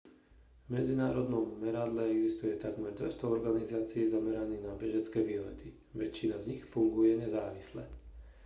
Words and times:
v 0.65 0.69
medzinárodnom 0.75 1.45
meradle 1.63 2.03
existuje 2.15 2.57
takmer 2.65 2.89
200 2.97 3.21
organizácií 3.37 4.03
zameraných 4.15 4.61
na 4.69 4.73
bežecké 4.83 5.19
výlety 5.29 5.67
väčšina 6.01 6.35
z 6.41 6.47
nich 6.57 6.63
funguje 6.73 7.11
nezávisle 7.23 7.83